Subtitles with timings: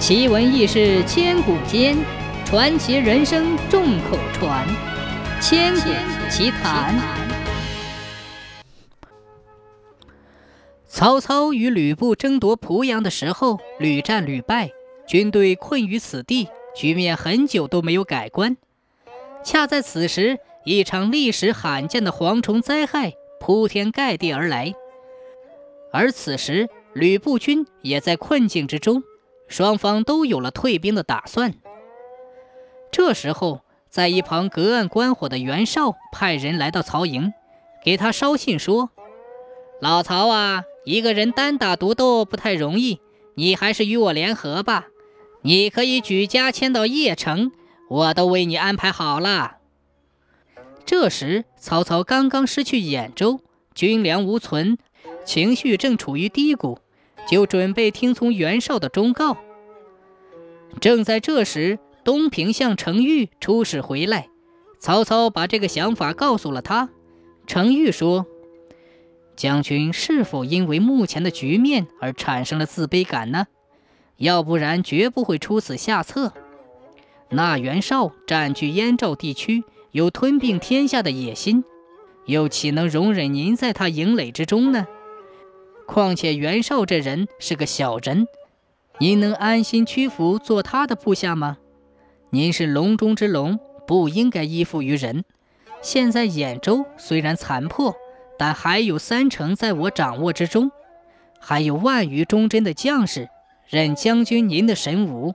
[0.00, 1.94] 奇闻异事千古间，
[2.46, 4.66] 传奇人生众口传。
[5.42, 5.90] 千古
[6.30, 6.98] 奇谈。
[10.88, 14.70] 曹操与吕布争夺濮阳的时候，屡战屡败，
[15.06, 18.56] 军队困于此地，局面很久都没有改观。
[19.44, 24.72] 恰在此时，一场历史罕见的蝗虫灾害铺天盖地而来，
[25.92, 29.02] 而此时吕布军也在困境之中。
[29.50, 31.52] 双方都有了退兵的打算。
[32.90, 33.60] 这时候，
[33.90, 37.34] 在一旁隔岸观火的袁绍派人来到曹营，
[37.84, 38.90] 给他捎信说
[39.82, 43.00] ：“老曹啊，一个人单打独斗不太容易，
[43.34, 44.86] 你还是与我联合吧。
[45.42, 47.50] 你可以举家迁到邺城，
[47.88, 49.56] 我都为你安排好了。”
[50.86, 53.40] 这时，曹操刚刚失去兖州，
[53.74, 54.78] 军粮无存，
[55.24, 56.78] 情绪正处于低谷。
[57.30, 59.36] 就准备听从袁绍的忠告。
[60.80, 64.28] 正在这时，东平相程昱出使回来，
[64.80, 66.88] 曹操把这个想法告诉了他。
[67.46, 68.26] 程昱说
[69.36, 73.46] ：“将军是否因为目前的局面而产生了自卑感呢？
[74.16, 76.32] 要不然绝不会出此下策。
[77.28, 81.62] 那袁绍占据燕赵地区，有吞并天下的野心，
[82.26, 84.88] 又岂能容忍您在他营垒之中呢？”
[85.92, 88.28] 况且袁绍这人是个小人，
[88.98, 91.58] 您能安心屈服做他的部下吗？
[92.30, 95.24] 您是龙中之龙，不应该依附于人。
[95.82, 97.92] 现在兖州虽然残破，
[98.38, 100.70] 但还有三成在我掌握之中，
[101.40, 103.28] 还有万余忠贞的将士，
[103.68, 105.34] 任将军您的神武。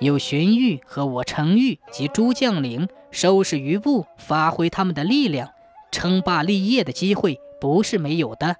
[0.00, 5.50] 有荀彧和我程昱及诸将领收拾余部，发挥他们的力量，
[5.92, 8.56] 称霸立业的机会不是没有的。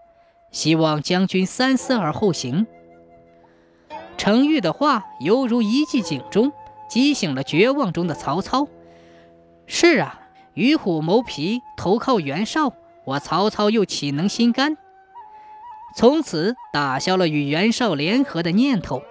[0.50, 2.66] 希望将军三思而后行。
[4.16, 6.52] 程昱的话犹如一记警钟，
[6.88, 8.68] 激醒了绝望中的曹操。
[9.66, 10.20] 是啊，
[10.54, 12.72] 与虎谋皮，投靠袁绍，
[13.04, 14.76] 我曹操又岂能心甘？
[15.96, 19.02] 从此打消了与袁绍联合的念头。